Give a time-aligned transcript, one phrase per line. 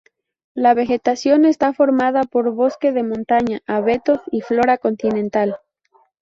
[0.55, 5.57] La vegetación está formada por bosque de montaña, abetos y flora continental.